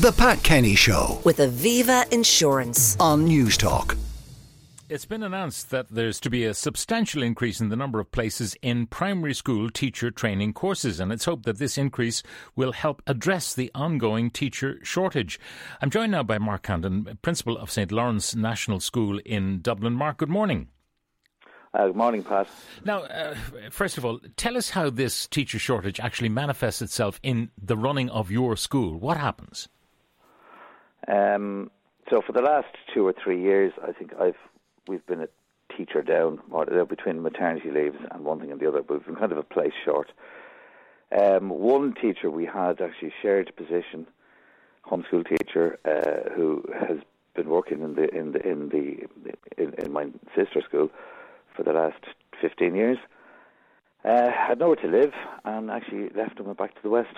The 0.00 0.12
Pat 0.12 0.42
Kenny 0.42 0.76
Show 0.76 1.20
with 1.24 1.40
Aviva 1.40 2.10
Insurance. 2.10 2.96
on 2.98 3.28
Newstalk. 3.28 3.98
It's 4.88 5.04
been 5.04 5.22
announced 5.22 5.68
that 5.72 5.90
there's 5.90 6.18
to 6.20 6.30
be 6.30 6.46
a 6.46 6.54
substantial 6.54 7.22
increase 7.22 7.60
in 7.60 7.68
the 7.68 7.76
number 7.76 8.00
of 8.00 8.10
places 8.10 8.56
in 8.62 8.86
primary 8.86 9.34
school 9.34 9.68
teacher 9.68 10.10
training 10.10 10.54
courses, 10.54 11.00
and 11.00 11.12
it's 11.12 11.26
hoped 11.26 11.44
that 11.44 11.58
this 11.58 11.76
increase 11.76 12.22
will 12.56 12.72
help 12.72 13.02
address 13.06 13.52
the 13.52 13.70
ongoing 13.74 14.30
teacher 14.30 14.78
shortage. 14.82 15.38
I'm 15.82 15.90
joined 15.90 16.12
now 16.12 16.22
by 16.22 16.38
Mark 16.38 16.62
Candon, 16.62 17.18
Principal 17.20 17.58
of 17.58 17.70
St 17.70 17.92
Laurence 17.92 18.34
National 18.34 18.80
School 18.80 19.18
in 19.26 19.60
Dublin. 19.60 19.92
Mark, 19.92 20.16
good 20.16 20.30
morning. 20.30 20.68
Uh, 21.74 21.88
good 21.88 21.96
morning, 21.96 22.22
Pat. 22.22 22.48
Now, 22.86 23.00
uh, 23.00 23.34
first 23.68 23.98
of 23.98 24.06
all, 24.06 24.18
tell 24.38 24.56
us 24.56 24.70
how 24.70 24.88
this 24.88 25.26
teacher 25.26 25.58
shortage 25.58 26.00
actually 26.00 26.30
manifests 26.30 26.80
itself 26.80 27.20
in 27.22 27.50
the 27.62 27.76
running 27.76 28.08
of 28.08 28.30
your 28.30 28.56
school. 28.56 28.98
What 28.98 29.18
happens? 29.18 29.68
Um, 31.10 31.70
so 32.08 32.22
for 32.24 32.32
the 32.32 32.42
last 32.42 32.68
two 32.92 33.06
or 33.06 33.12
three 33.12 33.40
years, 33.40 33.72
I 33.82 33.92
think 33.92 34.12
I've 34.18 34.36
we've 34.86 35.06
been 35.06 35.20
a 35.20 35.28
teacher 35.76 36.02
down 36.02 36.40
or, 36.50 36.80
uh, 36.80 36.84
between 36.84 37.22
maternity 37.22 37.70
leaves 37.70 37.96
and 38.10 38.24
one 38.24 38.40
thing 38.40 38.50
and 38.50 38.60
the 38.60 38.68
other, 38.68 38.82
but 38.82 38.98
we've 38.98 39.06
been 39.06 39.16
kind 39.16 39.32
of 39.32 39.38
a 39.38 39.42
place 39.42 39.72
short. 39.84 40.12
Um, 41.16 41.48
one 41.50 41.94
teacher 41.94 42.30
we 42.30 42.46
had 42.46 42.80
actually 42.80 43.12
shared 43.20 43.48
a 43.48 43.52
position, 43.52 44.06
homeschool 44.86 45.28
teacher, 45.28 45.78
uh, 45.84 46.30
who 46.34 46.64
has 46.78 46.98
been 47.34 47.48
working 47.48 47.82
in 47.82 47.94
the 47.94 48.08
in 48.14 48.32
the 48.32 48.48
in 48.48 48.68
the 48.68 49.62
in, 49.62 49.74
in 49.74 49.92
my 49.92 50.06
sister's 50.36 50.64
school 50.64 50.90
for 51.54 51.62
the 51.64 51.72
last 51.72 52.02
fifteen 52.40 52.74
years. 52.74 52.98
Uh, 54.04 54.30
had 54.30 54.58
nowhere 54.58 54.76
to 54.76 54.88
live 54.88 55.12
and 55.44 55.70
actually 55.70 56.08
left 56.10 56.38
and 56.38 56.46
went 56.46 56.58
back 56.58 56.74
to 56.74 56.82
the 56.82 56.88
west. 56.88 57.14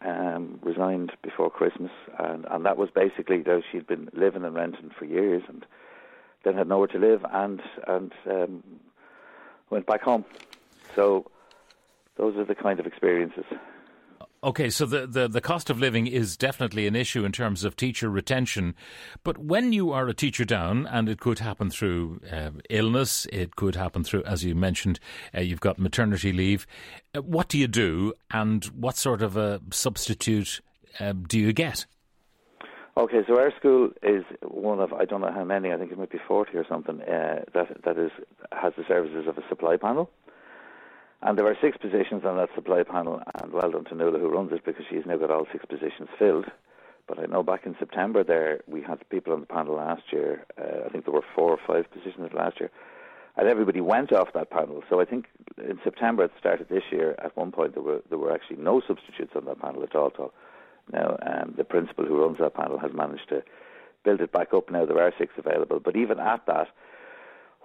Um, 0.00 0.60
resigned 0.62 1.10
before 1.24 1.50
Christmas, 1.50 1.90
and, 2.20 2.46
and 2.48 2.64
that 2.64 2.76
was 2.76 2.88
basically 2.94 3.42
though 3.42 3.62
she'd 3.72 3.88
been 3.88 4.08
living 4.12 4.44
and 4.44 4.54
renting 4.54 4.90
for 4.96 5.04
years, 5.04 5.42
and 5.48 5.66
then 6.44 6.54
had 6.54 6.68
nowhere 6.68 6.86
to 6.86 6.98
live, 6.98 7.24
and 7.32 7.60
and 7.88 8.12
um, 8.30 8.62
went 9.70 9.86
back 9.86 10.02
home. 10.02 10.24
So 10.94 11.28
those 12.16 12.36
are 12.36 12.44
the 12.44 12.54
kind 12.54 12.78
of 12.78 12.86
experiences. 12.86 13.44
Okay, 14.42 14.70
so 14.70 14.86
the, 14.86 15.04
the, 15.04 15.26
the 15.26 15.40
cost 15.40 15.68
of 15.68 15.80
living 15.80 16.06
is 16.06 16.36
definitely 16.36 16.86
an 16.86 16.94
issue 16.94 17.24
in 17.24 17.32
terms 17.32 17.64
of 17.64 17.74
teacher 17.74 18.08
retention. 18.08 18.76
But 19.24 19.36
when 19.36 19.72
you 19.72 19.90
are 19.90 20.06
a 20.06 20.14
teacher 20.14 20.44
down, 20.44 20.86
and 20.86 21.08
it 21.08 21.18
could 21.18 21.40
happen 21.40 21.70
through 21.70 22.20
uh, 22.30 22.50
illness, 22.70 23.26
it 23.32 23.56
could 23.56 23.74
happen 23.74 24.04
through, 24.04 24.22
as 24.22 24.44
you 24.44 24.54
mentioned, 24.54 25.00
uh, 25.34 25.40
you've 25.40 25.60
got 25.60 25.80
maternity 25.80 26.32
leave. 26.32 26.68
Uh, 27.16 27.22
what 27.22 27.48
do 27.48 27.58
you 27.58 27.66
do, 27.66 28.12
and 28.30 28.66
what 28.66 28.96
sort 28.96 29.22
of 29.22 29.36
a 29.36 29.60
substitute 29.72 30.60
uh, 31.00 31.14
do 31.14 31.36
you 31.36 31.52
get? 31.52 31.86
Okay, 32.96 33.22
so 33.26 33.40
our 33.40 33.52
school 33.58 33.90
is 34.04 34.24
one 34.42 34.78
of 34.78 34.92
I 34.92 35.04
don't 35.04 35.20
know 35.20 35.32
how 35.32 35.44
many. 35.44 35.72
I 35.72 35.76
think 35.78 35.90
it 35.92 35.98
might 35.98 36.10
be 36.10 36.18
forty 36.26 36.56
or 36.56 36.66
something. 36.68 37.00
Uh, 37.00 37.44
that 37.54 37.84
that 37.84 37.96
is 37.96 38.10
has 38.50 38.72
the 38.76 38.84
services 38.88 39.26
of 39.28 39.38
a 39.38 39.48
supply 39.48 39.76
panel. 39.76 40.10
And 41.20 41.36
there 41.36 41.46
are 41.46 41.56
six 41.60 41.76
positions 41.76 42.24
on 42.24 42.36
that 42.36 42.54
supply 42.54 42.84
panel, 42.84 43.20
and 43.42 43.52
well 43.52 43.70
done 43.70 43.84
to 43.86 43.94
Nuala 43.94 44.18
who 44.18 44.28
runs 44.28 44.52
it 44.52 44.64
because 44.64 44.84
she's 44.88 45.04
now 45.04 45.16
got 45.16 45.30
all 45.30 45.46
six 45.50 45.64
positions 45.64 46.08
filled. 46.18 46.46
But 47.08 47.18
I 47.18 47.26
know 47.26 47.42
back 47.42 47.66
in 47.66 47.74
September 47.78 48.22
there 48.22 48.60
we 48.68 48.82
had 48.82 49.08
people 49.08 49.32
on 49.32 49.40
the 49.40 49.46
panel 49.46 49.76
last 49.76 50.02
year. 50.12 50.44
Uh, 50.56 50.86
I 50.86 50.88
think 50.90 51.04
there 51.04 51.14
were 51.14 51.24
four 51.34 51.50
or 51.50 51.58
five 51.66 51.90
positions 51.90 52.32
last 52.32 52.60
year, 52.60 52.70
and 53.36 53.48
everybody 53.48 53.80
went 53.80 54.12
off 54.12 54.32
that 54.34 54.50
panel. 54.50 54.84
So 54.88 55.00
I 55.00 55.04
think 55.04 55.26
in 55.56 55.80
September 55.82 56.24
at 56.24 56.32
the 56.34 56.38
start 56.38 56.60
of 56.60 56.68
this 56.68 56.84
year, 56.92 57.16
at 57.18 57.36
one 57.36 57.50
point 57.50 57.74
there 57.74 57.82
were 57.82 58.02
there 58.08 58.18
were 58.18 58.32
actually 58.32 58.58
no 58.58 58.80
substitutes 58.86 59.32
on 59.34 59.46
that 59.46 59.60
panel 59.60 59.82
at 59.82 59.96
all. 59.96 60.12
So 60.16 60.32
now 60.92 61.18
um, 61.26 61.54
the 61.56 61.64
principal 61.64 62.04
who 62.04 62.22
runs 62.22 62.38
that 62.38 62.54
panel 62.54 62.78
has 62.78 62.92
managed 62.92 63.28
to 63.30 63.42
build 64.04 64.20
it 64.20 64.30
back 64.30 64.54
up. 64.54 64.70
Now 64.70 64.86
there 64.86 65.02
are 65.02 65.12
six 65.18 65.32
available, 65.36 65.80
but 65.80 65.96
even 65.96 66.20
at 66.20 66.46
that 66.46 66.68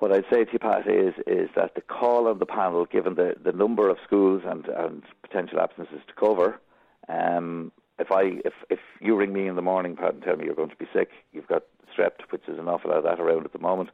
what 0.03 0.11
I'd 0.11 0.25
say 0.29 0.43
to 0.43 0.51
you, 0.51 0.59
Pat, 0.59 0.85
is 0.85 1.13
is 1.25 1.50
that 1.55 1.75
the 1.75 1.81
call 1.81 2.28
on 2.28 2.39
the 2.39 2.45
panel, 2.45 2.85
given 2.85 3.16
the, 3.16 3.35
the 3.41 3.53
number 3.53 3.88
of 3.88 3.95
schools 4.05 4.41
and, 4.45 4.66
and 4.66 5.01
potential 5.22 5.61
absences 5.61 6.01
to 6.05 6.13
cover, 6.13 6.59
um, 7.07 7.72
if 7.97 8.11
I 8.11 8.23
if 8.44 8.51
if 8.69 8.79
you 9.00 9.16
ring 9.16 9.31
me 9.31 9.47
in 9.47 9.55
the 9.55 9.61
morning, 9.61 9.95
Pat, 9.95 10.16
and 10.16 10.22
tell 10.22 10.35
me 10.35 10.44
you're 10.44 10.55
going 10.55 10.72
to 10.72 10.75
be 10.75 10.89
sick, 10.94 11.11
you've 11.31 11.47
got 11.47 11.63
strep, 11.97 12.19
which 12.31 12.41
is 12.50 12.59
an 12.59 12.67
awful 12.67 12.89
lot 12.89 12.97
of 12.97 13.05
that 13.05 13.22
around 13.22 13.45
at 13.45 13.53
the 13.53 13.59
moment, 13.59 13.91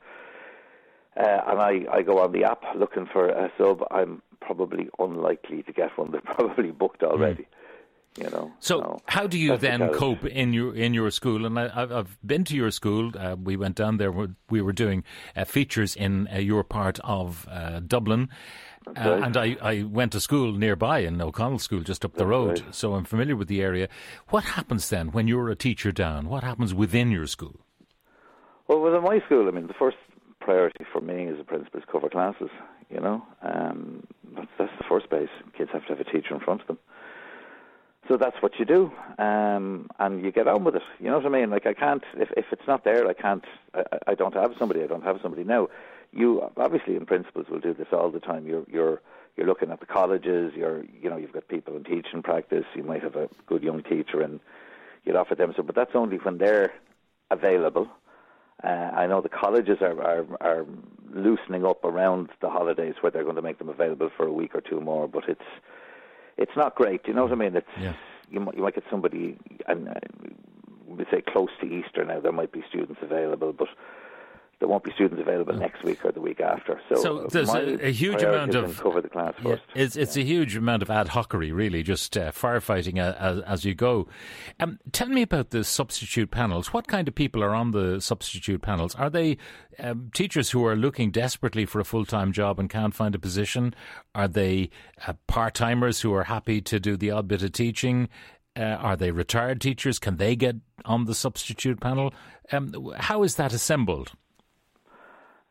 uh, 1.16 1.42
and 1.46 1.60
I, 1.60 1.86
I 1.94 2.02
go 2.02 2.18
on 2.24 2.32
the 2.32 2.44
app 2.44 2.64
looking 2.76 3.06
for 3.06 3.30
a 3.30 3.52
sub, 3.60 3.84
I'm 3.92 4.24
probably 4.42 4.90
unlikely 4.98 5.62
to 5.62 5.72
get 5.72 5.96
one. 5.96 6.10
They're 6.10 6.22
probably 6.26 6.72
booked 6.72 7.04
already. 7.04 7.44
Mm. 7.44 7.56
You 8.18 8.30
know, 8.32 8.52
so, 8.60 8.80
so 8.80 9.02
how 9.06 9.28
do 9.28 9.38
you 9.38 9.56
then 9.56 9.80
the 9.80 9.90
cope 9.90 10.26
in 10.26 10.52
your 10.52 10.76
in 10.76 10.94
your 10.94 11.10
school? 11.12 11.46
And 11.46 11.58
I, 11.58 11.70
have 11.70 12.18
been 12.26 12.44
to 12.46 12.56
your 12.56 12.72
school. 12.72 13.12
Uh, 13.18 13.36
we 13.42 13.56
went 13.56 13.76
down 13.76 13.98
there. 13.98 14.12
We 14.50 14.62
were 14.62 14.74
doing 14.74 15.04
uh, 15.36 15.46
features 15.46 15.96
in 15.96 16.28
uh, 16.28 16.40
your 16.40 16.64
part 16.64 17.00
of 17.04 17.48
uh, 17.50 17.80
Dublin, 17.80 18.30
uh, 18.88 19.22
and 19.24 19.38
I, 19.38 19.58
I 19.62 19.84
went 19.84 20.12
to 20.14 20.20
school 20.20 20.54
nearby 20.54 21.00
in 21.00 21.22
O'Connell 21.22 21.60
School, 21.60 21.82
just 21.82 22.04
up 22.04 22.14
the 22.14 22.20
That's 22.20 22.30
road. 22.30 22.62
Right. 22.62 22.76
So 22.76 22.96
I'm 22.96 23.06
familiar 23.06 23.36
with 23.36 23.48
the 23.48 23.62
area. 23.62 23.88
What 24.30 24.44
happens 24.44 24.90
then 24.90 25.12
when 25.12 25.28
you're 25.28 25.50
a 25.50 25.56
teacher 25.56 25.92
down? 25.92 26.28
What 26.30 26.44
happens 26.44 26.74
within 26.74 27.12
your 27.12 27.28
school? 27.28 27.60
Well, 28.68 28.82
within 28.82 29.04
my 29.04 29.20
school, 29.26 29.48
I 29.48 29.52
mean, 29.52 29.68
the 29.68 29.74
first 29.74 29.98
priority 30.40 30.86
for 30.92 31.02
me 31.02 31.28
as 31.28 31.40
a 31.40 31.44
principal 31.44 31.80
is 31.80 31.86
cover 31.92 32.10
classes. 32.10 32.50
You 32.90 33.00
know, 33.00 33.24
um, 33.44 34.04
that's, 34.36 34.50
that's 34.58 34.72
the 34.78 34.86
first 34.90 35.10
base. 35.10 35.30
Kids 35.58 35.70
have 35.74 35.84
to 35.84 35.90
have 35.90 36.00
a 36.00 36.04
teacher 36.04 36.34
in 36.34 36.40
front 36.40 36.62
of 36.62 36.68
them 36.68 36.80
so 38.10 38.18
that's 38.18 38.42
what 38.42 38.58
you 38.58 38.66
do, 38.66 38.92
um, 39.20 39.88
and 40.00 40.24
you 40.24 40.32
get 40.32 40.48
on 40.48 40.64
with 40.64 40.76
it. 40.76 40.82
You 41.00 41.12
know 41.12 41.18
what 41.20 41.28
I 41.28 41.30
mean? 41.30 41.52
Like 41.52 41.68
I 41.68 41.76
can't 41.76 42.04
if 42.16 42.30
if 42.36 42.46
it's 42.52 42.68
not 42.68 42.84
there, 42.84 43.08
I 43.08 43.14
can't. 43.14 43.46
I, 43.76 43.84
I 44.08 44.16
don't 44.16 44.34
have 44.34 44.52
somebody. 44.58 44.84
I 44.84 44.88
don't 44.88 45.04
have 45.04 45.20
somebody 45.22 45.44
now. 45.44 45.68
You 46.12 46.50
obviously 46.58 46.96
in 46.96 47.06
principles 47.06 47.46
will 47.50 47.60
do 47.60 47.74
this 47.74 47.88
all 47.94 48.10
the 48.10 48.20
time. 48.20 48.48
You're 48.48 48.66
you're 48.68 49.02
you're 49.38 49.46
looking 49.46 49.70
at 49.70 49.80
the 49.80 49.86
colleges. 49.86 50.54
You're 50.56 50.84
you 50.86 51.08
know 51.08 51.18
you've 51.18 51.34
got 51.34 51.48
people 51.48 51.76
in 51.78 51.84
teaching 51.84 52.24
practice. 52.24 52.66
You 52.74 52.84
might 52.84 53.04
have 53.04 53.16
a 53.16 53.30
good 53.46 53.62
young 53.62 53.84
teacher 53.84 54.22
and 54.22 54.40
you'd 55.06 55.16
offer 55.16 55.36
them 55.36 55.54
so, 55.56 55.62
but 55.62 55.76
that's 55.76 55.94
only 55.94 56.18
when 56.18 56.40
they're 56.40 56.74
available. 57.30 57.88
Uh, 58.64 58.68
I 58.68 59.06
know 59.06 59.22
the 59.22 59.30
colleges 59.30 59.78
are, 59.82 60.02
are 60.02 60.26
are 60.42 60.66
loosening 61.14 61.64
up 61.64 61.86
around 61.86 62.30
the 62.42 62.50
holidays 62.50 62.96
where 63.02 63.12
they're 63.12 63.24
going 63.24 63.36
to 63.36 63.44
make 63.44 63.60
them 63.60 63.70
available 63.70 64.10
for 64.18 64.26
a 64.26 64.34
week 64.34 64.56
or 64.56 64.62
two 64.62 64.82
more, 64.82 65.08
but 65.08 65.30
it's 65.30 65.42
it's 66.40 66.56
not 66.56 66.76
great. 66.76 67.02
You 67.08 67.14
know 67.14 67.24
what 67.24 67.32
I 67.32 67.36
mean? 67.36 67.56
It's 67.56 67.68
yeah. 67.80 67.94
you 68.32 68.40
might 68.40 68.56
you 68.56 68.64
might 68.64 68.76
get 68.76 68.86
somebody 68.90 69.38
and 69.68 69.90
uh, 69.90 69.94
we 70.88 71.06
say 71.12 71.22
close 71.22 71.50
to 71.62 71.68
Easter 71.68 72.04
now. 72.04 72.20
There 72.20 72.32
might 72.32 72.52
be 72.52 72.64
students 72.68 73.00
available, 73.02 73.54
but 73.54 73.68
there 74.60 74.68
won't 74.68 74.84
be 74.84 74.92
students 74.92 75.22
available 75.22 75.54
next 75.54 75.84
week 75.84 76.04
or 76.04 76.12
the 76.12 76.20
week 76.20 76.42
after. 76.42 76.82
So, 76.90 77.02
so 77.02 77.28
there's 77.32 77.50
a, 77.50 77.88
a, 77.88 77.92
huge 77.92 78.22
amount 78.22 78.56
of 78.56 78.78
cover 78.78 79.00
the 79.00 79.08
class 79.08 79.34
first. 79.42 79.64
It's, 79.74 79.96
it's 79.96 80.18
yeah. 80.18 80.24
a 80.24 80.26
huge 80.26 80.58
amount 80.58 80.84
of 80.84 80.90
ad 80.90 81.08
hocery, 81.08 81.54
really, 81.54 81.82
just 81.82 82.18
uh, 82.18 82.32
firefighting 82.32 83.00
as, 83.00 83.42
as, 83.44 83.64
you 83.64 83.74
go. 83.74 84.10
Um, 84.60 84.78
tell 84.92 85.08
me 85.08 85.22
about 85.22 85.52
the 85.52 85.64
substitute 85.64 86.30
panels. 86.30 86.74
What 86.74 86.88
kind 86.88 87.08
of 87.08 87.16
people 87.16 87.42
are 87.42 87.56
on 87.56 87.72
the 87.72 88.02
substitute 88.02 88.62
panels? 88.62 88.96
Are 88.96 89.10
they 89.10 89.38
um, 89.80 90.12
teachers 90.14 90.52
who 90.52 90.66
are 90.66 90.76
looking 90.76 91.12
desperately 91.12 91.66
for 91.66 91.80
a 91.80 91.86
full 91.86 92.06
time 92.06 92.34
job 92.34 92.60
and 92.60 92.70
can't 92.70 92.94
find 92.94 93.16
a 93.16 93.20
position? 93.20 93.74
Are 94.14 94.28
they 94.28 94.72
uh, 95.08 95.14
part 95.28 95.54
timers 95.54 96.02
who 96.02 96.14
are 96.14 96.26
happy 96.26 96.60
to 96.62 96.82
do 96.82 96.98
the 96.98 97.12
odd 97.12 97.30
bit 97.30 97.44
of 97.44 97.54
teaching? 97.54 98.10
Uh, 98.58 98.64
are 98.64 98.98
they 98.98 99.12
retired 99.12 99.62
teachers? 99.62 100.00
Can 100.00 100.18
they 100.18 100.36
get 100.36 100.58
on 100.84 101.06
the 101.06 101.16
substitute 101.16 101.80
panel? 101.80 102.14
Um, 102.52 102.94
how 102.98 103.24
is 103.24 103.36
that 103.36 103.54
assembled? 103.54 104.12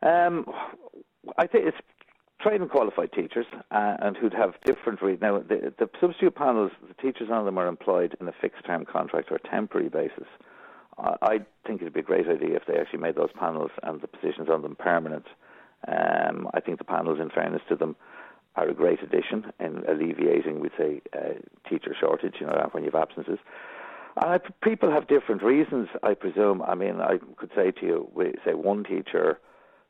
Um, 0.01 0.45
I 1.37 1.47
think 1.47 1.67
it's 1.67 1.77
trained 2.41 2.61
and 2.61 2.71
qualified 2.71 3.11
teachers 3.11 3.45
uh, 3.71 3.97
and 3.99 4.15
who'd 4.15 4.33
have 4.33 4.53
different 4.63 5.01
re- 5.01 5.17
now 5.21 5.39
the, 5.39 5.73
the 5.77 5.89
substitute 5.99 6.35
panels 6.35 6.71
the 6.87 6.93
teachers 7.01 7.29
on 7.31 7.45
them 7.45 7.57
are 7.57 7.67
employed 7.67 8.15
in 8.19 8.27
a 8.27 8.33
fixed 8.41 8.65
term 8.65 8.85
contract 8.85 9.31
or 9.31 9.35
a 9.35 9.49
temporary 9.49 9.89
basis. 9.89 10.27
Uh, 10.97 11.15
I 11.21 11.39
think 11.65 11.81
it'd 11.81 11.93
be 11.93 11.99
a 12.01 12.03
great 12.03 12.27
idea 12.27 12.55
if 12.55 12.65
they 12.65 12.77
actually 12.77 12.99
made 12.99 13.15
those 13.15 13.31
panels 13.37 13.71
and 13.83 14.01
the 14.01 14.07
positions 14.07 14.49
on 14.49 14.61
them 14.61 14.75
permanent. 14.75 15.25
Um, 15.87 16.49
I 16.53 16.59
think 16.59 16.77
the 16.77 16.83
panels 16.83 17.19
in 17.19 17.29
fairness 17.29 17.61
to 17.69 17.75
them 17.75 17.95
are 18.55 18.67
a 18.67 18.73
great 18.73 19.01
addition 19.01 19.51
in 19.59 19.83
alleviating 19.87 20.59
we'd 20.59 20.71
say 20.77 21.01
uh, 21.17 21.69
teacher 21.69 21.95
shortage 21.99 22.35
you 22.39 22.47
know 22.47 22.69
when 22.71 22.83
you 22.83 22.91
have 22.91 23.01
absences. 23.01 23.39
Uh, 24.17 24.39
people 24.61 24.91
have 24.91 25.07
different 25.07 25.43
reasons 25.43 25.87
I 26.03 26.13
presume. 26.13 26.61
I 26.61 26.75
mean 26.75 27.01
I 27.01 27.19
could 27.35 27.51
say 27.53 27.71
to 27.71 27.85
you 27.85 28.09
we 28.13 28.33
say 28.45 28.53
one 28.53 28.83
teacher 28.83 29.39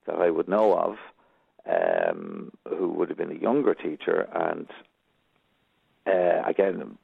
that 0.10 0.22
I 0.22 0.30
would 0.30 0.48
know 0.48 0.78
of 0.78 0.98
um, 1.70 2.52
who 2.68 2.90
would 2.90 3.10
have 3.10 3.18
been 3.18 3.32
a 3.32 3.40
younger 3.40 3.74
teacher, 3.74 4.28
and 4.34 4.68
uh, 6.08 6.42
again, 6.48 6.98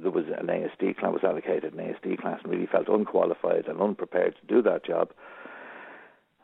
there 0.00 0.10
was 0.10 0.24
an 0.26 0.46
ASD 0.46 0.96
class 0.96 1.12
was 1.12 1.24
allocated 1.24 1.74
an 1.74 1.80
ASD 1.80 2.20
class, 2.20 2.40
and 2.42 2.52
really 2.52 2.66
felt 2.66 2.88
unqualified 2.88 3.66
and 3.66 3.80
unprepared 3.80 4.36
to 4.36 4.54
do 4.54 4.62
that 4.62 4.84
job. 4.84 5.10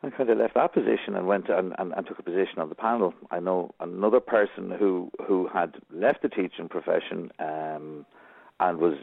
I 0.02 0.10
kind 0.10 0.28
of 0.28 0.36
left 0.36 0.54
that 0.54 0.74
position 0.74 1.14
and 1.16 1.26
went 1.26 1.48
and, 1.48 1.74
and, 1.78 1.94
and 1.94 2.06
took 2.06 2.18
a 2.18 2.22
position 2.22 2.58
on 2.58 2.68
the 2.68 2.74
panel. 2.74 3.14
I 3.30 3.40
know 3.40 3.74
another 3.80 4.20
person 4.20 4.70
who 4.78 5.10
who 5.26 5.48
had 5.48 5.76
left 5.90 6.20
the 6.20 6.28
teaching 6.28 6.68
profession 6.68 7.32
um, 7.38 8.04
and 8.60 8.78
was 8.78 8.96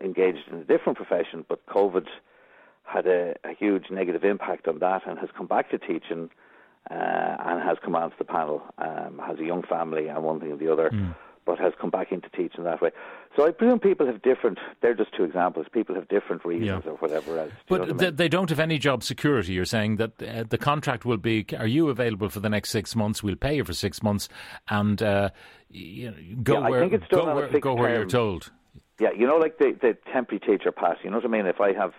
engaged 0.00 0.48
in 0.50 0.58
a 0.58 0.64
different 0.64 0.96
profession, 0.96 1.44
but 1.46 1.66
COVID 1.66 2.06
had 2.92 3.06
a, 3.06 3.34
a 3.44 3.54
huge 3.58 3.84
negative 3.90 4.24
impact 4.24 4.66
on 4.68 4.78
that 4.80 5.06
and 5.06 5.18
has 5.18 5.28
come 5.36 5.46
back 5.46 5.70
to 5.70 5.78
teaching 5.78 6.30
uh, 6.90 6.94
and 6.94 7.62
has 7.62 7.78
come 7.84 7.94
onto 7.94 8.16
the 8.18 8.24
panel. 8.24 8.62
Um, 8.78 9.20
has 9.24 9.38
a 9.38 9.44
young 9.44 9.62
family 9.62 10.08
and 10.08 10.22
one 10.22 10.40
thing 10.40 10.50
and 10.50 10.60
the 10.60 10.72
other. 10.72 10.90
Mm 10.90 11.14
but 11.46 11.58
has 11.58 11.72
come 11.80 11.90
back 11.90 12.12
into 12.12 12.28
teaching 12.30 12.64
that 12.64 12.80
way. 12.80 12.90
So 13.36 13.46
I 13.46 13.50
presume 13.50 13.80
people 13.80 14.06
have 14.06 14.22
different. 14.22 14.58
They're 14.82 14.94
just 14.94 15.14
two 15.16 15.24
examples. 15.24 15.66
People 15.72 15.94
have 15.94 16.08
different 16.08 16.44
reasons 16.44 16.82
yeah. 16.84 16.90
or 16.90 16.96
whatever 16.96 17.38
else. 17.38 17.52
But 17.68 17.82
I 17.82 17.92
mean? 17.92 18.16
they 18.16 18.28
don't 18.28 18.50
have 18.50 18.60
any 18.60 18.78
job 18.78 19.02
security. 19.02 19.52
You're 19.52 19.64
saying 19.64 19.96
that 19.96 20.22
uh, 20.22 20.44
the 20.48 20.58
contract 20.58 21.04
will 21.04 21.16
be: 21.16 21.46
Are 21.58 21.66
you 21.66 21.88
available 21.88 22.28
for 22.28 22.40
the 22.40 22.50
next 22.50 22.70
six 22.70 22.94
months? 22.94 23.22
We'll 23.22 23.36
pay 23.36 23.56
you 23.56 23.64
for 23.64 23.72
six 23.72 24.02
months, 24.02 24.28
and 24.68 25.02
uh, 25.02 25.30
you 25.68 26.10
know, 26.10 26.16
go 26.42 26.54
yeah, 26.54 26.68
where 26.68 26.88
go 26.88 27.34
where, 27.34 27.60
go 27.60 27.74
where 27.74 27.94
you're 27.94 28.06
told. 28.06 28.52
Yeah, 29.00 29.10
you 29.16 29.26
know, 29.26 29.36
like 29.36 29.58
the 29.58 29.76
the 29.80 29.96
temporary 30.12 30.40
teacher 30.40 30.72
pass. 30.72 30.98
You 31.02 31.10
know 31.10 31.16
what 31.16 31.24
I 31.26 31.28
mean? 31.28 31.46
If 31.46 31.60
I 31.60 31.72
have 31.72 31.94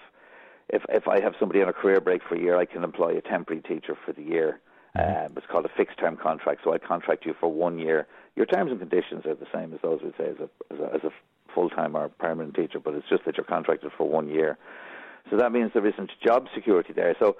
if 0.69 0.83
if 0.89 1.07
I 1.07 1.21
have 1.21 1.33
somebody 1.39 1.61
on 1.61 1.69
a 1.69 1.73
career 1.73 2.01
break 2.01 2.21
for 2.27 2.35
a 2.35 2.39
year, 2.39 2.57
I 2.57 2.65
can 2.65 2.83
employ 2.83 3.17
a 3.17 3.21
temporary 3.21 3.61
teacher 3.61 3.97
for 4.05 4.13
the 4.13 4.23
year. 4.23 4.59
Mm-hmm. 4.97 5.25
Um, 5.25 5.33
it's 5.37 5.45
called 5.49 5.65
a 5.65 5.71
fixed 5.77 5.97
term 5.99 6.17
contract. 6.17 6.61
So 6.63 6.73
I 6.73 6.77
contract 6.77 7.25
you 7.25 7.33
for 7.39 7.51
one 7.51 7.79
year 7.79 8.07
your 8.35 8.45
terms 8.45 8.71
and 8.71 8.79
conditions 8.79 9.25
are 9.25 9.35
the 9.35 9.47
same 9.53 9.73
as 9.73 9.79
those 9.81 10.01
we'd 10.01 10.13
say 10.17 10.29
as 10.29 10.37
a, 10.39 10.73
as 10.73 10.79
a, 10.79 10.95
as 10.95 11.03
a 11.03 11.11
full 11.53 11.69
time 11.69 11.95
or 11.95 12.09
permanent 12.09 12.55
teacher, 12.55 12.79
but 12.79 12.93
it's 12.93 13.07
just 13.09 13.25
that 13.25 13.37
you're 13.37 13.45
contracted 13.45 13.91
for 13.97 14.07
one 14.07 14.29
year. 14.29 14.57
So 15.29 15.37
that 15.37 15.51
means 15.51 15.71
there 15.73 15.85
isn't 15.85 16.11
job 16.25 16.47
security 16.55 16.93
there. 16.93 17.15
So 17.19 17.35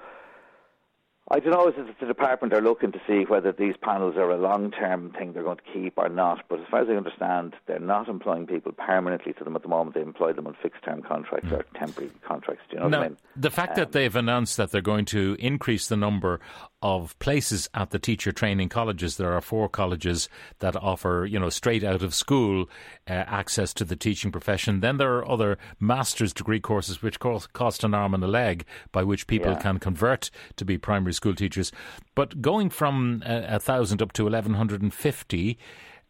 I 1.32 1.40
don't 1.40 1.52
know 1.52 1.66
if 1.66 1.98
the 1.98 2.06
department 2.06 2.52
are 2.52 2.60
looking 2.60 2.92
to 2.92 3.00
see 3.06 3.24
whether 3.26 3.52
these 3.52 3.74
panels 3.80 4.16
are 4.16 4.30
a 4.30 4.36
long-term 4.36 5.12
thing 5.18 5.32
they're 5.32 5.42
going 5.42 5.56
to 5.56 5.72
keep 5.72 5.94
or 5.96 6.10
not. 6.10 6.44
But 6.46 6.60
as 6.60 6.66
far 6.70 6.82
as 6.82 6.88
I 6.90 6.92
understand, 6.92 7.54
they're 7.66 7.78
not 7.78 8.06
employing 8.06 8.46
people 8.46 8.72
permanently 8.72 9.32
to 9.32 9.44
them 9.44 9.56
at 9.56 9.62
the 9.62 9.68
moment. 9.68 9.94
They 9.94 10.02
employ 10.02 10.34
them 10.34 10.46
on 10.46 10.54
fixed-term 10.62 11.00
contracts 11.02 11.48
mm. 11.48 11.58
or 11.58 11.64
temporary 11.74 12.10
contracts. 12.22 12.64
Do 12.68 12.76
you 12.76 12.82
know 12.82 12.88
now, 12.88 12.98
what 12.98 13.04
I 13.06 13.08
mean? 13.08 13.16
The 13.34 13.50
fact 13.50 13.70
um, 13.70 13.76
that 13.76 13.92
they've 13.92 14.14
announced 14.14 14.58
that 14.58 14.72
they're 14.72 14.82
going 14.82 15.06
to 15.06 15.34
increase 15.38 15.88
the 15.88 15.96
number 15.96 16.38
of 16.82 17.18
places 17.18 17.68
at 17.74 17.90
the 17.90 17.98
teacher 17.98 18.32
training 18.32 18.68
colleges. 18.68 19.16
There 19.16 19.32
are 19.32 19.40
four 19.40 19.68
colleges 19.68 20.28
that 20.58 20.76
offer, 20.76 21.26
you 21.30 21.38
know, 21.38 21.48
straight 21.48 21.84
out 21.84 22.02
of 22.02 22.14
school 22.14 22.68
uh, 23.08 23.12
access 23.12 23.72
to 23.74 23.84
the 23.84 23.96
teaching 23.96 24.32
profession. 24.32 24.80
Then 24.80 24.96
there 24.96 25.14
are 25.14 25.28
other 25.28 25.58
master's 25.80 26.32
degree 26.32 26.60
courses 26.60 27.02
which 27.02 27.20
cost, 27.20 27.52
cost 27.52 27.84
an 27.84 27.94
arm 27.94 28.14
and 28.14 28.24
a 28.24 28.28
leg, 28.28 28.64
by 28.90 29.04
which 29.04 29.26
people 29.26 29.52
yeah. 29.52 29.60
can 29.60 29.78
convert 29.78 30.30
to 30.56 30.64
be 30.64 30.76
primary 30.76 31.12
school 31.12 31.34
teachers. 31.34 31.72
But 32.14 32.42
going 32.42 32.70
from 32.70 33.22
uh, 33.24 33.42
a 33.46 33.60
thousand 33.60 34.02
up 34.02 34.12
to 34.14 34.26
eleven 34.26 34.54
hundred 34.54 34.82
and 34.82 34.92
fifty. 34.92 35.58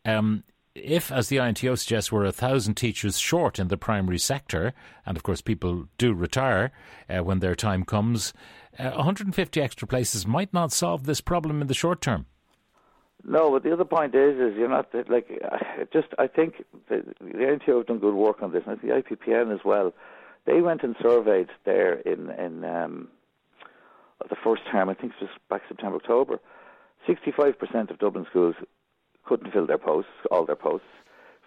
Um, 0.04 0.42
if, 0.74 1.12
as 1.12 1.28
the 1.28 1.36
INTO 1.38 1.74
suggests, 1.74 2.10
we're 2.10 2.24
a 2.24 2.32
thousand 2.32 2.74
teachers 2.74 3.18
short 3.18 3.58
in 3.58 3.68
the 3.68 3.76
primary 3.76 4.18
sector, 4.18 4.72
and 5.04 5.16
of 5.16 5.22
course 5.22 5.40
people 5.40 5.88
do 5.98 6.14
retire 6.14 6.72
uh, 7.08 7.22
when 7.22 7.40
their 7.40 7.54
time 7.54 7.84
comes, 7.84 8.32
uh, 8.78 8.90
150 8.92 9.60
extra 9.60 9.86
places 9.86 10.26
might 10.26 10.52
not 10.52 10.72
solve 10.72 11.04
this 11.04 11.20
problem 11.20 11.60
in 11.60 11.66
the 11.66 11.74
short 11.74 12.00
term. 12.00 12.26
No, 13.24 13.50
but 13.50 13.62
the 13.62 13.72
other 13.72 13.84
point 13.84 14.14
is, 14.14 14.36
is 14.36 14.56
you're 14.56 14.68
not 14.68 14.88
like 15.08 15.28
just. 15.92 16.08
I 16.18 16.26
think 16.26 16.64
the, 16.88 17.04
the 17.20 17.60
have 17.66 17.86
done 17.86 17.98
good 17.98 18.14
work 18.14 18.42
on 18.42 18.52
this, 18.52 18.64
and 18.66 18.80
the 18.80 18.88
IPPN 18.88 19.54
as 19.54 19.60
well. 19.64 19.92
They 20.44 20.60
went 20.60 20.82
and 20.82 20.96
surveyed 21.00 21.48
there 21.64 22.00
in 22.00 22.30
in 22.30 22.64
um, 22.64 23.08
the 24.28 24.34
first 24.42 24.62
term. 24.72 24.88
I 24.88 24.94
think 24.94 25.12
it 25.12 25.22
was 25.22 25.30
back 25.48 25.62
September 25.68 25.96
October. 25.96 26.40
Sixty-five 27.06 27.60
percent 27.60 27.92
of 27.92 28.00
Dublin 28.00 28.26
schools 28.28 28.56
couldn't 29.32 29.50
fill 29.50 29.66
their 29.66 29.78
posts, 29.78 30.10
all 30.30 30.44
their 30.44 30.56
posts. 30.56 30.86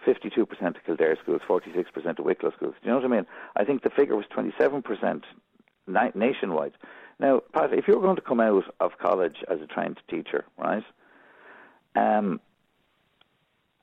52% 0.07 0.39
of 0.49 0.83
Kildare 0.85 1.15
schools, 1.21 1.41
46% 1.47 2.19
of 2.19 2.25
Wicklow 2.25 2.51
schools. 2.55 2.73
Do 2.81 2.87
you 2.87 2.91
know 2.91 2.97
what 2.97 3.05
I 3.05 3.15
mean? 3.15 3.25
I 3.55 3.63
think 3.63 3.83
the 3.83 3.91
figure 3.91 4.15
was 4.15 4.25
27% 4.35 5.21
nationwide. 6.15 6.73
Now, 7.19 7.41
Pat, 7.53 7.73
if 7.73 7.87
you're 7.87 8.01
going 8.01 8.15
to 8.15 8.23
come 8.23 8.39
out 8.39 8.65
of 8.79 8.97
college 8.97 9.37
as 9.47 9.61
a 9.61 9.67
trained 9.67 9.99
teacher, 10.09 10.45
right, 10.57 10.83
um, 11.95 12.39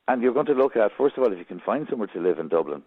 and 0.09 0.21
you're 0.21 0.35
going 0.35 0.47
to 0.47 0.55
look 0.55 0.77
at, 0.77 0.91
first 0.99 1.17
of 1.17 1.23
all, 1.23 1.33
if 1.33 1.39
you 1.39 1.45
can 1.45 1.61
find 1.61 1.87
somewhere 1.89 2.09
to 2.09 2.21
live 2.21 2.41
in 2.41 2.49
Dublin, 2.49 2.83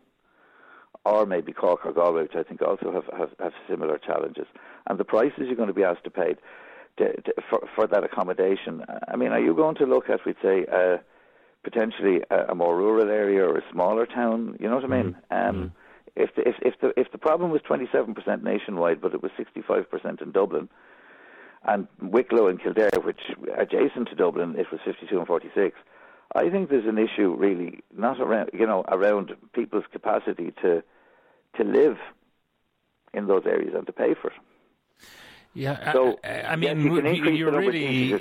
or 1.05 1.25
maybe 1.25 1.53
Cork 1.53 1.85
or 1.85 1.93
Galway, 1.93 2.23
which 2.23 2.35
I 2.35 2.43
think 2.43 2.61
also 2.61 2.91
have, 2.91 3.05
have, 3.17 3.29
have 3.39 3.53
similar 3.69 3.97
challenges, 3.97 4.47
and 4.87 4.99
the 4.99 5.05
prices 5.05 5.43
you're 5.45 5.55
going 5.55 5.67
to 5.67 5.73
be 5.73 5.83
asked 5.83 6.03
to 6.03 6.09
pay 6.09 6.35
to, 6.97 7.21
to, 7.21 7.33
for, 7.49 7.67
for 7.75 7.87
that 7.87 8.03
accommodation, 8.03 8.83
I 9.07 9.15
mean, 9.15 9.31
are 9.31 9.39
you 9.39 9.53
going 9.53 9.75
to 9.75 9.85
look 9.85 10.09
at, 10.09 10.25
we'd 10.25 10.35
say, 10.41 10.65
uh, 10.71 10.97
potentially 11.63 12.21
a, 12.29 12.51
a, 12.51 12.55
more 12.55 12.77
rural 12.77 13.09
area 13.09 13.43
or 13.43 13.57
a 13.57 13.63
smaller 13.71 14.05
town? 14.05 14.57
You 14.59 14.69
know 14.69 14.75
what 14.75 14.85
I 14.85 14.87
mean? 14.87 15.15
Mm. 15.31 15.49
Um, 15.49 15.55
mm 15.55 15.71
if 16.15 16.33
the, 16.35 16.47
if, 16.47 16.55
if 16.61 16.79
the 16.79 16.93
if 16.99 17.11
the 17.11 17.17
problem 17.17 17.51
was 17.51 17.61
27% 17.61 18.43
nationwide, 18.43 19.01
but 19.01 19.13
it 19.13 19.21
was 19.21 19.31
65% 19.37 20.21
in 20.21 20.31
Dublin, 20.31 20.69
and 21.63 21.87
Wicklow 22.01 22.47
and 22.47 22.61
Kildare, 22.61 23.01
which 23.03 23.19
adjacent 23.57 24.09
to 24.09 24.15
Dublin, 24.15 24.55
it 24.57 24.67
was 24.71 24.79
52 24.85 25.17
and 25.17 25.27
46. 25.27 25.77
I 26.33 26.49
think 26.49 26.69
there's 26.69 26.87
an 26.87 26.97
issue 26.97 27.35
really 27.35 27.81
not 27.95 28.19
around 28.19 28.51
you 28.53 28.65
know 28.65 28.83
around 28.87 29.33
people's 29.53 29.85
capacity 29.91 30.53
to 30.61 30.83
to 31.57 31.63
live 31.63 31.97
in 33.13 33.27
those 33.27 33.43
areas 33.45 33.73
and 33.75 33.85
to 33.85 33.93
pay 33.93 34.13
for 34.13 34.29
it. 34.29 34.37
Yeah, 35.57 35.93
so, 35.93 36.19
I, 36.21 36.41
I 36.41 36.55
mean, 36.57 36.81
yes, 36.81 37.17
you 37.17 37.31
you're 37.31 37.51
really 37.51 38.13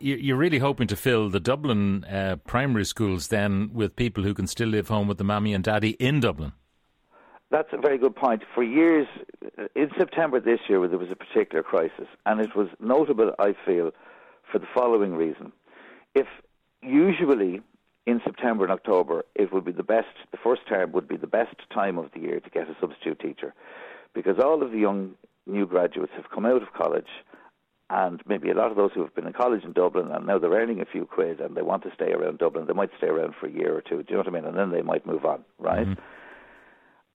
you're 0.00 0.36
really 0.36 0.58
hoping 0.58 0.88
to 0.88 0.96
fill 0.96 1.30
the 1.30 1.40
Dublin 1.40 2.04
uh, 2.04 2.36
primary 2.46 2.84
schools 2.84 3.28
then 3.28 3.70
with 3.72 3.96
people 3.96 4.22
who 4.22 4.34
can 4.34 4.46
still 4.46 4.68
live 4.68 4.88
home 4.88 5.08
with 5.08 5.16
the 5.16 5.24
mammy 5.24 5.54
and 5.54 5.64
daddy 5.64 5.92
in 5.92 6.20
Dublin. 6.20 6.52
That's 7.50 7.72
a 7.72 7.78
very 7.78 7.96
good 7.96 8.14
point. 8.14 8.42
For 8.54 8.62
years, 8.62 9.06
in 9.74 9.90
September 9.98 10.38
this 10.38 10.60
year, 10.68 10.86
there 10.86 10.98
was 10.98 11.10
a 11.10 11.16
particular 11.16 11.62
crisis, 11.62 12.08
and 12.26 12.40
it 12.40 12.54
was 12.54 12.68
notable, 12.78 13.34
I 13.38 13.54
feel, 13.66 13.92
for 14.50 14.58
the 14.58 14.68
following 14.74 15.14
reason. 15.14 15.52
If 16.14 16.26
usually 16.82 17.62
in 18.06 18.20
September 18.24 18.64
and 18.64 18.72
October, 18.72 19.24
it 19.34 19.52
would 19.52 19.64
be 19.64 19.72
the 19.72 19.82
best, 19.82 20.08
the 20.30 20.38
first 20.42 20.62
term 20.68 20.92
would 20.92 21.08
be 21.08 21.16
the 21.16 21.26
best 21.26 21.56
time 21.72 21.96
of 21.96 22.10
the 22.12 22.20
year 22.20 22.40
to 22.40 22.50
get 22.50 22.68
a 22.68 22.76
substitute 22.80 23.18
teacher, 23.20 23.54
because 24.14 24.38
all 24.38 24.62
of 24.62 24.72
the 24.72 24.78
young 24.78 25.14
new 25.46 25.66
graduates 25.66 26.12
have 26.16 26.30
come 26.30 26.46
out 26.46 26.62
of 26.62 26.72
college, 26.72 27.08
and 27.90 28.22
maybe 28.26 28.50
a 28.50 28.54
lot 28.54 28.70
of 28.70 28.76
those 28.76 28.90
who 28.94 29.02
have 29.02 29.14
been 29.14 29.26
in 29.26 29.34
college 29.34 29.64
in 29.64 29.72
Dublin 29.72 30.10
and 30.10 30.26
now 30.26 30.38
they're 30.38 30.50
earning 30.50 30.80
a 30.80 30.86
few 30.86 31.04
quid 31.04 31.40
and 31.40 31.54
they 31.54 31.62
want 31.62 31.82
to 31.82 31.90
stay 31.94 32.12
around 32.12 32.38
Dublin, 32.38 32.66
they 32.66 32.72
might 32.72 32.90
stay 32.96 33.08
around 33.08 33.34
for 33.38 33.46
a 33.46 33.52
year 33.52 33.76
or 33.76 33.82
two. 33.82 34.02
Do 34.02 34.06
you 34.08 34.14
know 34.14 34.20
what 34.20 34.28
I 34.28 34.30
mean? 34.30 34.44
And 34.46 34.56
then 34.56 34.70
they 34.70 34.80
might 34.80 35.06
move 35.06 35.26
on, 35.26 35.44
right? 35.58 35.86
Mm-hmm. 35.86 36.00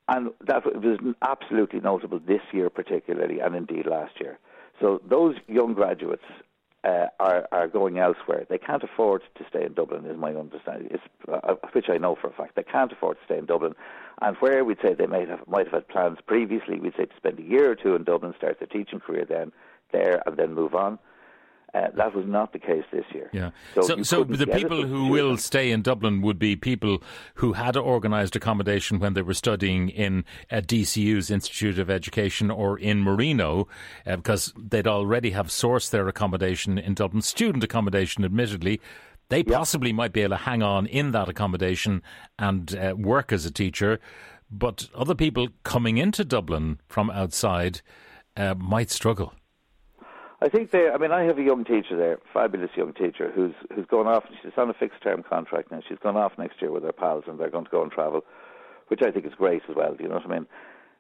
And 0.09 0.29
that 0.45 0.63
was 0.65 1.00
absolutely 1.24 1.79
notable 1.79 2.19
this 2.19 2.41
year, 2.53 2.69
particularly, 2.69 3.39
and 3.39 3.55
indeed 3.55 3.88
last 3.88 4.19
year. 4.22 4.38
So 4.79 5.01
those 5.10 5.36
young 5.48 5.74
graduates 5.74 6.24
uh, 6.88 7.08
are 7.20 7.48
are 7.51 7.67
going 7.67 7.98
elsewhere. 8.00 8.46
They 8.50 8.58
can't 8.58 8.84
afford 8.84 9.22
to 9.38 9.46
stay 9.50 9.65
in 9.65 9.74
Dublin, 9.74 10.06
is 10.06 10.17
my 10.17 10.34
understanding. 10.34 10.98
Uh, 11.27 11.56
which 11.74 11.89
I 11.89 11.98
know 11.98 12.15
for 12.15 12.27
a 12.27 12.34
fact. 12.34 12.56
They 12.56 12.63
can't 12.63 12.91
afford 12.91 13.17
to 13.17 13.25
stay 13.25 13.38
in 13.38 13.46
Dublin, 13.46 13.75
and 14.22 14.38
where 14.38 14.63
we'd 14.63 14.77
say 14.82 14.94
they 14.94 15.06
might 15.06 15.27
have 15.27 15.46
might 15.48 15.65
have 15.65 15.74
had 15.74 15.88
plans 15.89 16.20
previously, 16.25 16.79
we'd 16.79 16.96
say 16.96 17.06
to 17.06 17.15
spend 17.17 17.39
a 17.39 17.44
year 17.44 17.70
or 17.70 17.75
two 17.75 17.96
in 17.96 18.03
Dublin, 18.03 18.34
start 18.38 18.60
their 18.60 18.67
teaching 18.67 19.01
career 19.01 19.25
then 19.27 19.51
there, 19.91 20.24
and 20.25 20.38
then 20.38 20.53
move 20.53 20.74
on. 20.75 20.98
Uh, 21.74 21.88
that 21.95 22.15
was 22.15 22.25
not 22.25 22.53
the 22.53 22.59
case 22.59 22.86
this 22.91 23.03
year. 23.13 23.29
Yeah. 23.33 23.51
So, 23.75 23.81
so, 23.81 24.03
so 24.03 24.24
the 24.24 24.47
people 24.47 24.86
who 24.86 25.09
will 25.09 25.36
stay 25.36 25.69
in 25.71 25.81
Dublin 25.81 26.21
would 26.21 26.39
be 26.39 26.55
people 26.55 27.03
who 27.36 27.53
had 27.53 27.75
organised 27.75 28.36
accommodation 28.38 29.00
when 29.00 29.13
they 29.13 29.21
were 29.21 29.33
studying 29.33 29.89
in 29.89 30.24
uh, 30.50 30.57
DCU's 30.57 31.29
Institute 31.29 31.77
of 31.77 31.89
Education 31.89 32.50
or 32.50 32.79
in 32.79 33.01
Marino, 33.01 33.67
uh, 34.05 34.15
because 34.15 34.53
they'd 34.57 34.88
already 34.88 35.31
have 35.31 35.47
sourced 35.47 35.89
their 35.89 36.07
accommodation 36.07 36.77
in 36.77 36.93
Dublin, 36.93 37.21
student 37.21 37.63
accommodation, 37.63 38.24
admittedly. 38.24 38.79
They 39.29 39.43
possibly 39.43 39.91
might 39.91 40.13
be 40.13 40.21
able 40.21 40.38
to 40.38 40.43
hang 40.43 40.63
on 40.63 40.86
in 40.86 41.12
that 41.12 41.27
accommodation 41.27 42.01
and 42.39 42.74
uh, 42.75 42.95
work 42.97 43.33
as 43.33 43.45
a 43.45 43.51
teacher, 43.51 44.00
but 44.50 44.88
other 44.95 45.15
people 45.15 45.50
coming 45.63 45.97
into 45.97 46.24
Dublin 46.24 46.79
from 46.88 47.09
outside 47.09 47.81
uh, 48.38 48.55
might 48.55 48.89
struggle. 48.89 49.33
I 50.41 50.50
think 50.50 50.72
they. 50.72 50.89
I 50.89 50.98
mean, 50.98 51.12
I 51.12 51.24
have 51.24 51.39
a 51.39 51.44
young 51.44 51.63
teacher 51.63 51.98
there, 51.98 52.20
fabulous 52.32 52.70
young 52.75 52.94
teacher, 52.94 53.32
who's 53.34 53.53
who's 53.74 53.88
going 53.88 54.08
off. 54.08 54.24
She's 54.44 54.51
on 54.58 54.70
a 54.70 54.74
fixed 54.74 55.01
term 55.01 55.24
contract 55.24 55.72
now. 55.72 55.82
She's 55.88 55.98
gone 55.98 56.15
off 56.15 56.34
next 56.38 56.62
year 56.62 56.72
with 56.72 56.84
her 56.84 56.91
pals, 56.91 57.24
and 57.27 57.39
they're 57.39 57.50
going 57.50 57.65
to 57.65 57.72
go 57.72 57.82
and 57.82 57.91
travel, 57.91 58.24
which 58.89 59.01
I 59.01 59.10
think 59.10 59.25
is 59.25 59.34
great 59.34 59.63
as 59.67 59.75
well. 59.75 59.96
Do 59.96 60.03
you 60.03 60.10
know 60.10 60.15
what 60.15 60.25
I 60.25 60.34
mean? 60.34 60.48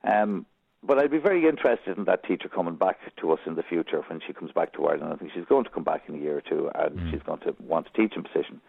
Um, 0.03 0.45
but 0.83 0.97
I'd 0.97 1.11
be 1.11 1.19
very 1.19 1.47
interested 1.47 1.97
in 1.97 2.05
that 2.05 2.23
teacher 2.23 2.49
coming 2.49 2.75
back 2.75 2.97
to 3.19 3.31
us 3.31 3.39
in 3.45 3.55
the 3.55 3.63
future 3.63 4.01
when 4.07 4.21
she 4.25 4.33
comes 4.33 4.51
back 4.51 4.73
to 4.73 4.85
Ireland. 4.85 5.13
I 5.13 5.17
think 5.17 5.31
she's 5.33 5.45
going 5.45 5.65
to 5.65 5.69
come 5.69 5.83
back 5.83 6.03
in 6.07 6.15
a 6.15 6.19
year 6.19 6.37
or 6.37 6.41
two, 6.41 6.71
and 6.73 6.97
mm. 6.97 7.11
she's 7.11 7.21
going 7.23 7.39
to 7.41 7.55
want 7.59 7.87
a 7.93 7.97
teaching 7.97 8.23
position. 8.23 8.59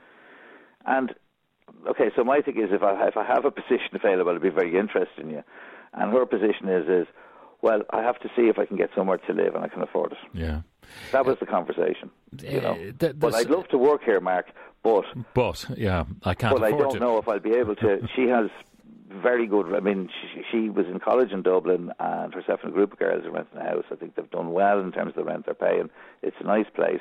And 0.85 1.15
okay, 1.89 2.11
so 2.15 2.25
my 2.25 2.41
thing 2.41 2.59
is, 2.59 2.71
if 2.73 2.83
I 2.83 3.09
if 3.09 3.17
I 3.17 3.25
have 3.25 3.47
a 3.47 3.51
position 3.63 3.95
available, 3.95 4.33
I'd 4.33 4.43
be 4.43 4.51
very 4.51 4.77
interested 4.77 5.25
in 5.25 5.31
you. 5.31 5.45
And 5.95 6.13
her 6.13 6.27
position 6.27 6.69
is 6.69 6.89
is 6.89 7.07
well, 7.63 7.83
I 7.91 8.03
have 8.03 8.19
to 8.21 8.29
see 8.37 8.43
if 8.49 8.59
I 8.59 8.67
can 8.67 8.77
get 8.77 8.91
somewhere 8.95 9.19
to 9.19 9.33
live 9.33 9.55
and 9.55 9.65
I 9.65 9.69
can 9.69 9.83
afford 9.83 10.13
it. 10.13 10.19
Yeah. 10.33 10.61
That 11.13 11.27
was 11.27 11.37
the 11.39 11.47
conversation. 11.47 12.11
You 12.43 12.61
know? 12.61 12.73
Uh, 12.73 12.93
th- 12.99 13.19
but 13.19 13.35
I'd 13.35 13.51
love 13.51 13.69
to 13.69 13.79
work 13.79 14.03
here, 14.05 14.21
Mark, 14.21 14.47
but. 14.83 15.05
But, 15.35 15.67
yeah, 15.77 16.05
I 16.25 16.35
can't 16.35 16.55
But 16.55 16.65
I 16.65 16.71
don't 16.71 16.95
to. 16.95 16.99
know 16.99 17.19
if 17.19 17.29
I'll 17.29 17.39
be 17.41 17.55
able 17.55 17.77
to. 17.77 18.09
she 18.17 18.29
has 18.29 18.49
very 19.11 19.47
good. 19.47 19.75
I 19.75 19.81
mean, 19.81 20.09
she, 20.35 20.43
she 20.51 20.69
was 20.71 20.87
in 20.87 20.99
college 21.01 21.33
in 21.33 21.43
Dublin, 21.43 21.93
and 21.99 22.33
herself 22.33 22.61
and 22.63 22.71
a 22.73 22.75
group 22.75 22.93
of 22.93 22.99
girls 22.99 23.25
are 23.27 23.31
renting 23.31 23.59
a 23.59 23.65
house. 23.65 23.85
I 23.91 23.97
think 23.97 24.15
they've 24.15 24.31
done 24.31 24.53
well 24.53 24.81
in 24.81 24.93
terms 24.93 25.11
of 25.11 25.15
the 25.17 25.25
rent 25.25 25.45
they're 25.47 25.55
paying. 25.55 25.91
It's 26.23 26.37
a 26.41 26.45
nice 26.45 26.67
place 26.75 27.01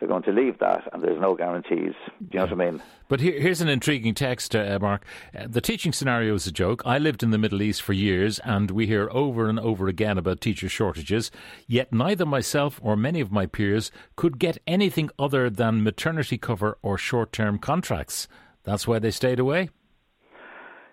they're 0.00 0.08
going 0.08 0.22
to 0.22 0.32
leave 0.32 0.58
that, 0.60 0.88
and 0.92 1.02
there's 1.02 1.20
no 1.20 1.34
guarantees. 1.34 1.92
Do 2.18 2.26
you 2.32 2.38
know 2.38 2.46
what 2.46 2.52
I 2.52 2.70
mean? 2.70 2.82
But 3.08 3.20
here, 3.20 3.38
here's 3.38 3.60
an 3.60 3.68
intriguing 3.68 4.14
text, 4.14 4.56
uh, 4.56 4.78
Mark. 4.80 5.04
Uh, 5.38 5.46
the 5.46 5.60
teaching 5.60 5.92
scenario 5.92 6.34
is 6.34 6.46
a 6.46 6.52
joke. 6.52 6.82
I 6.86 6.96
lived 6.96 7.22
in 7.22 7.30
the 7.30 7.38
Middle 7.38 7.60
East 7.60 7.82
for 7.82 7.92
years, 7.92 8.38
and 8.40 8.70
we 8.70 8.86
hear 8.86 9.10
over 9.12 9.48
and 9.48 9.60
over 9.60 9.88
again 9.88 10.16
about 10.16 10.40
teacher 10.40 10.70
shortages. 10.70 11.30
Yet 11.66 11.92
neither 11.92 12.24
myself 12.24 12.80
or 12.82 12.96
many 12.96 13.20
of 13.20 13.30
my 13.30 13.44
peers 13.44 13.92
could 14.16 14.38
get 14.38 14.56
anything 14.66 15.10
other 15.18 15.50
than 15.50 15.82
maternity 15.82 16.38
cover 16.38 16.78
or 16.82 16.96
short-term 16.96 17.58
contracts. 17.58 18.26
That's 18.64 18.88
why 18.88 18.98
they 18.98 19.10
stayed 19.10 19.38
away. 19.38 19.68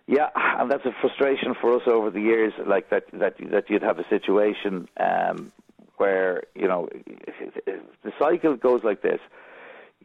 Yeah, 0.07 0.29
and 0.35 0.71
that's 0.71 0.85
a 0.85 0.95
frustration 1.01 1.53
for 1.59 1.75
us 1.75 1.83
over 1.85 2.09
the 2.09 2.21
years, 2.21 2.53
like 2.65 2.89
that 2.89 3.03
that 3.13 3.35
that 3.51 3.69
you'd 3.69 3.83
have 3.83 3.99
a 3.99 4.07
situation 4.07 4.87
um, 4.97 5.51
where 5.97 6.43
you 6.55 6.67
know 6.67 6.87
cycle 8.19 8.55
goes 8.55 8.83
like 8.83 9.01
this. 9.01 9.19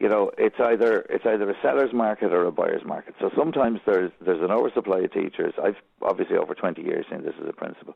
You 0.01 0.09
know, 0.09 0.31
it's 0.39 0.59
either 0.59 1.07
it's 1.11 1.27
either 1.27 1.49
a 1.51 1.55
seller's 1.63 1.93
market 1.93 2.33
or 2.33 2.45
a 2.45 2.53
buyer's 2.53 2.85
market. 2.85 3.15
So 3.21 3.31
sometimes 3.37 3.81
there's 3.87 4.11
there's 4.21 4.43
an 4.43 4.51
oversupply 4.51 5.01
of 5.01 5.13
teachers. 5.13 5.55
I've 5.63 5.77
obviously 6.01 6.37
over 6.37 6.55
20 6.55 6.83
years 6.83 7.07
seen 7.11 7.23
this 7.23 7.35
as 7.41 7.49
a 7.49 7.53
principal. 7.53 7.95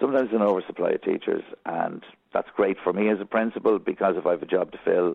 Sometimes 0.00 0.30
an 0.32 0.42
oversupply 0.42 0.90
of 0.90 1.02
teachers, 1.02 1.42
and 1.64 2.02
that's 2.32 2.48
great 2.54 2.76
for 2.82 2.92
me 2.92 3.08
as 3.08 3.20
a 3.20 3.24
principal 3.24 3.78
because 3.78 4.16
if 4.16 4.26
I 4.26 4.32
have 4.32 4.42
a 4.42 4.46
job 4.46 4.72
to 4.72 4.78
fill, 4.84 5.14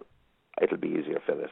it'll 0.61 0.77
be 0.77 0.89
easier 0.89 1.15
to 1.15 1.19
fill 1.25 1.39
it. 1.39 1.51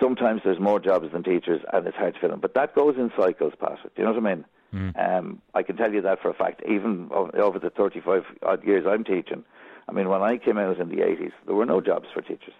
Sometimes 0.00 0.42
there's 0.44 0.58
more 0.58 0.80
jobs 0.80 1.12
than 1.12 1.22
teachers, 1.22 1.62
and 1.72 1.86
it's 1.86 1.96
hard 1.96 2.14
to 2.14 2.20
fill 2.20 2.30
them. 2.30 2.40
But 2.40 2.54
that 2.54 2.74
goes 2.74 2.96
in 2.96 3.10
cycles, 3.16 3.52
Pat. 3.60 3.78
Do 3.82 3.90
you 3.96 4.04
know 4.04 4.12
what 4.12 4.26
I 4.26 4.34
mean? 4.34 4.44
Mm. 4.74 5.18
Um, 5.18 5.42
I 5.54 5.62
can 5.62 5.76
tell 5.76 5.92
you 5.92 6.02
that 6.02 6.20
for 6.20 6.30
a 6.30 6.34
fact. 6.34 6.62
Even 6.68 7.10
over 7.12 7.58
the 7.58 7.70
35 7.70 8.24
odd 8.42 8.64
years 8.64 8.86
I'm 8.88 9.04
teaching, 9.04 9.44
I 9.88 9.92
mean, 9.92 10.08
when 10.08 10.22
I 10.22 10.38
came 10.38 10.58
out 10.58 10.78
in 10.78 10.88
the 10.88 11.02
80s, 11.02 11.32
there 11.46 11.54
were 11.54 11.66
no 11.66 11.80
jobs 11.80 12.06
for 12.12 12.22
teachers. 12.22 12.54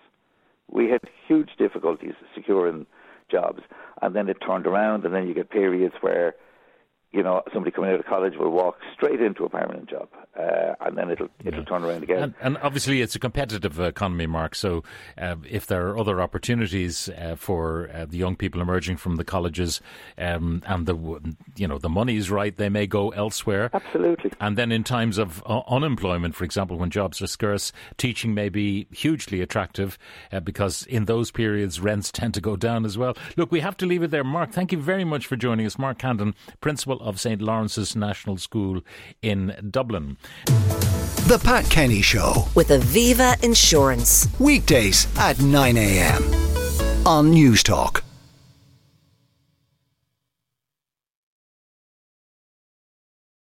We 0.71 0.91
had 0.91 1.01
huge 1.27 1.51
difficulties 1.59 2.15
securing 2.35 2.87
jobs, 3.31 3.63
and 4.01 4.15
then 4.15 4.29
it 4.29 4.39
turned 4.45 4.67
around, 4.67 5.05
and 5.05 5.15
then 5.15 5.27
you 5.27 5.35
get 5.35 5.51
periods 5.51 5.95
where 6.01 6.35
you 7.13 7.23
know, 7.23 7.43
somebody 7.53 7.71
coming 7.71 7.91
out 7.91 8.01
of 8.01 8.07
college 8.07 8.35
will 8.39 8.51
walk 8.51 8.79
straight 8.95 9.21
into 9.21 9.45
a 9.45 9.49
permanent 9.49 9.89
job, 9.89 10.09
uh, 10.39 10.75
and 10.81 10.97
then 10.97 11.11
it'll 11.11 11.29
it'll 11.45 11.61
yeah. 11.61 11.67
turn 11.67 11.85
around 11.85 12.03
again. 12.03 12.23
And, 12.23 12.35
and, 12.41 12.59
obviously, 12.59 13.03
it's 13.03 13.15
a 13.15 13.19
competitive 13.19 13.79
economy, 13.79 14.27
Mark. 14.27 14.55
So, 14.55 14.83
uh, 15.19 15.37
if 15.49 15.67
there 15.67 15.89
are 15.89 15.99
other 15.99 16.23
opportunities 16.23 17.11
uh, 17.11 17.37
for 17.37 17.91
uh, 17.93 18.07
the 18.07 18.17
young 18.17 18.35
people 18.35 18.63
emerging 18.63 18.97
from 18.97 19.17
the 19.17 19.25
colleges, 19.25 19.83
um, 20.17 20.63
and 20.67 20.87
the 20.87 20.97
you 21.57 21.69
know 21.69 21.77
the 21.77 21.91
money 21.91 22.17
is 22.17 22.31
right, 22.31 22.57
they 22.57 22.71
may 22.71 22.87
go 22.87 23.11
elsewhere. 23.11 23.69
Absolutely. 23.75 24.33
And 24.41 24.57
then, 24.57 24.73
in 24.73 24.83
times 24.83 25.19
of 25.19 25.43
uh, 25.45 25.61
unemployment, 25.69 26.35
for 26.35 26.45
example, 26.45 26.79
when 26.79 26.89
jobs 26.89 27.21
are 27.21 27.27
scarce, 27.27 27.73
teaching 27.99 28.33
may 28.33 28.49
be 28.49 28.87
hugely 28.91 29.43
attractive 29.43 29.99
uh, 30.33 30.41
because 30.41 30.87
in 30.87 31.05
those 31.05 31.31
periods 31.31 31.79
rents 31.79 32.11
tend 32.13 32.33
to 32.35 32.41
go 32.41 32.57
down 32.57 32.87
as 32.87 32.97
well. 32.97 33.15
Look, 33.37 33.53
we 33.53 33.61
have 33.61 33.77
to 33.79 33.87
leave 33.87 34.03
it 34.03 34.11
there, 34.11 34.25
Mark. 34.25 34.51
Thank 34.51 34.73
you 34.73 34.79
very 34.79 35.05
much 35.05 35.27
for 35.27 35.37
joining 35.37 35.67
us, 35.67 35.79
Mark 35.79 35.99
Candon, 35.99 36.35
principal 36.63 37.02
of 37.03 37.21
St 37.21 37.43
Laurence's 37.43 37.95
National 37.97 38.37
School 38.37 38.83
in 39.21 39.55
Dublin. 39.71 40.17
The 41.27 41.41
Pat 41.43 41.65
Kenny 41.71 42.03
Show 42.03 42.47
with 42.55 42.69
Aviva 42.69 43.43
Insurance. 43.43 44.29
Weekdays 44.39 45.07
at 45.19 45.41
9 45.41 45.77
a.m. 45.77 46.23
on 47.07 47.33
Newstalk. 47.33 48.03